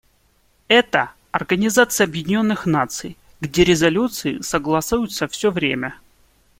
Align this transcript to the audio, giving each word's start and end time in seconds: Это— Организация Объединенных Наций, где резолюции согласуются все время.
Это— 0.67 1.11
Организация 1.31 2.05
Объединенных 2.05 2.65
Наций, 2.65 3.19
где 3.39 3.63
резолюции 3.63 4.39
согласуются 4.41 5.27
все 5.27 5.51
время. 5.51 5.95